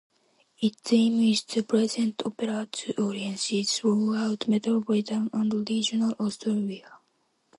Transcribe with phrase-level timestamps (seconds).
[0.59, 6.91] Its aim is to present opera to audiences throughout metropolitan and regional Australia.